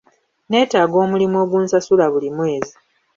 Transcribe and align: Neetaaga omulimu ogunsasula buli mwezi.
Neetaaga 0.49 0.95
omulimu 1.03 1.35
ogunsasula 1.43 2.05
buli 2.13 2.29
mwezi. 2.35 2.73